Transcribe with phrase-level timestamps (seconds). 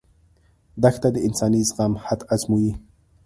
[0.81, 2.73] دښته د انساني زغم حد ازمويي.